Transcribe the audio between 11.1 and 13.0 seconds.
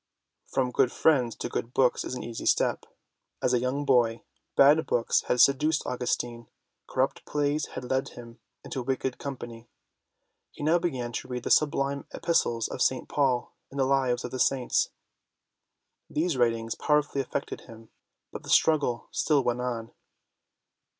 to read the sublime Epistles of